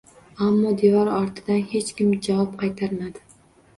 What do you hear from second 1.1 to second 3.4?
ortidan hech kim javob qaytarmadi.